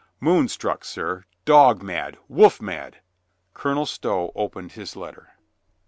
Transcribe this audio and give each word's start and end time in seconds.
"Moon 0.19 0.47
struck, 0.47 0.83
sir. 0.83 1.25
Dog 1.45 1.83
mad. 1.83 2.17
Wolf 2.27 2.59
mad." 2.59 3.01
Colonel 3.53 3.85
Stow 3.85 4.31
opened 4.33 4.71
his 4.71 4.95
letter. 4.95 5.33